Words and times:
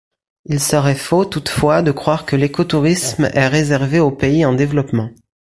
Il 0.45 0.59
serait 0.59 0.95
faux 0.95 1.25
toutefois 1.25 1.83
de 1.83 1.91
croire 1.91 2.25
que 2.25 2.35
l'écotourisme 2.35 3.29
est 3.35 3.47
réservé 3.47 3.99
aux 3.99 4.09
pays 4.09 4.43
en 4.45 4.55
développement. 4.55 5.11